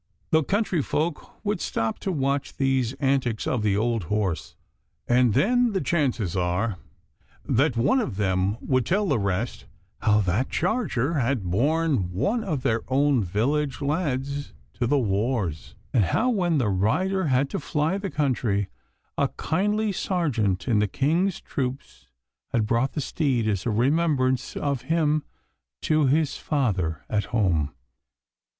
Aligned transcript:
The 0.31 0.41
country 0.43 0.81
folk 0.81 1.45
would 1.45 1.61
stop 1.61 1.99
to 1.99 2.11
watch 2.11 2.57
these 2.57 2.93
antics 2.93 3.45
of 3.45 3.61
the 3.61 3.77
old 3.77 4.05
horse, 4.05 4.55
and 5.07 5.35
then 5.35 5.73
the 5.73 5.79
chances 5.79 6.35
are 6.35 6.79
that 7.45 7.77
one 7.77 7.99
of 7.99 8.15
them 8.17 8.57
would 8.61 8.83
tell 8.83 9.05
the 9.07 9.19
rest 9.19 9.67
how 9.99 10.21
that 10.21 10.49
charger 10.49 11.13
had 11.19 11.43
borne 11.43 12.11
one 12.11 12.43
of 12.43 12.63
their 12.63 12.81
own 12.87 13.23
village 13.23 13.79
lads 13.79 14.55
to 14.73 14.87
the 14.87 14.97
wars, 14.97 15.75
and 15.93 16.05
how, 16.05 16.31
when 16.31 16.57
the 16.57 16.69
rider 16.69 17.27
had 17.27 17.47
to 17.51 17.59
fly 17.59 17.99
the 17.99 18.09
country, 18.09 18.69
a 19.19 19.27
kindly 19.27 19.91
sergeant 19.91 20.67
in 20.67 20.79
the 20.79 20.87
King's 20.87 21.39
troops 21.39 22.07
had 22.51 22.65
brought 22.65 22.93
the 22.93 23.01
steed 23.01 23.47
as 23.47 23.67
a 23.67 23.69
remembrance 23.69 24.57
of 24.57 24.81
him 24.89 25.23
to 25.83 26.07
his 26.07 26.37
father 26.37 27.05
at 27.07 27.25
home. 27.25 27.71